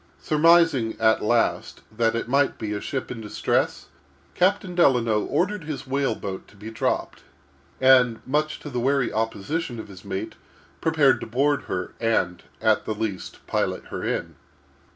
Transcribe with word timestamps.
Surmising, 0.19 0.99
at 0.99 1.21
last, 1.21 1.81
that 1.95 2.15
it 2.15 2.27
might 2.27 2.57
be 2.57 2.73
a 2.73 2.81
ship 2.81 3.11
in 3.11 3.21
distress, 3.21 3.85
Captain 4.33 4.73
Delano 4.73 5.23
ordered 5.25 5.65
his 5.65 5.85
whale 5.85 6.15
boat 6.15 6.47
to 6.47 6.55
be 6.55 6.71
dropped, 6.71 7.21
and, 7.79 8.19
much 8.25 8.59
to 8.61 8.71
the 8.71 8.79
wary 8.79 9.13
opposition 9.13 9.79
of 9.79 9.89
his 9.89 10.03
mate, 10.03 10.33
prepared 10.81 11.21
to 11.21 11.27
board 11.27 11.65
her, 11.65 11.93
and, 11.99 12.41
at 12.59 12.85
the 12.85 12.95
least, 12.95 13.45
pilot 13.45 13.83
her 13.89 14.03
in. 14.03 14.33